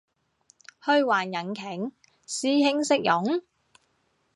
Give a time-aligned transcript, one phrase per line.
[0.83, 1.91] 虛幻引擎？
[2.25, 3.43] 師兄識用？